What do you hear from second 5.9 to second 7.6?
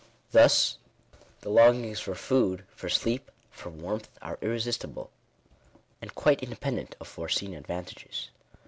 and quite independent of foreseen